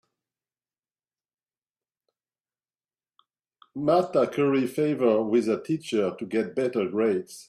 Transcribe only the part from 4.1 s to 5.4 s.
curry favored